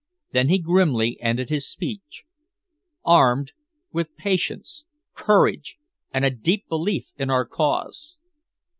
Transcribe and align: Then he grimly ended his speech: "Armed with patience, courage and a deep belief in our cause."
Then 0.31 0.49
he 0.49 0.57
grimly 0.57 1.19
ended 1.21 1.51
his 1.51 1.69
speech: 1.69 2.23
"Armed 3.05 3.51
with 3.91 4.17
patience, 4.17 4.83
courage 5.13 5.77
and 6.11 6.25
a 6.25 6.31
deep 6.31 6.67
belief 6.67 7.11
in 7.17 7.29
our 7.29 7.45
cause." 7.45 8.17